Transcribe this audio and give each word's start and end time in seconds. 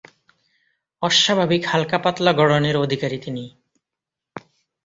অস্বাভাবিক 1.01 1.61
হাল্কা-পাতলা 1.65 2.31
গড়নের 2.33 2.75
অধিকারী 2.77 3.17
তিনি। 3.17 3.45